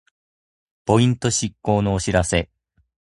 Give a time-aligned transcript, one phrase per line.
[0.83, 2.49] ポイント失効のお知らせ